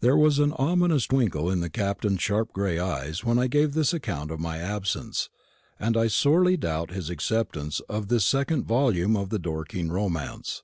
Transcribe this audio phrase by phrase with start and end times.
[0.00, 3.94] There was an ominous twinkle in the Captain's sharp gray eyes when I gave this
[3.94, 5.30] account of my absence,
[5.80, 10.62] and I sorely doubt his acceptance of this second volume of the Dorking romance.